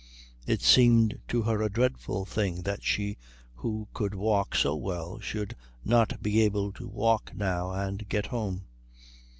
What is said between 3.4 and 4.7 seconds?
who could walk